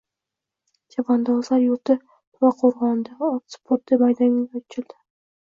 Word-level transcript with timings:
Chavandozlar 0.95 1.61
yurti 1.63 1.97
To‘raqo‘rg‘onda 2.07 3.19
ot 3.29 3.55
sporti 3.59 4.01
maydoni 4.07 4.43
ochilding 4.43 4.99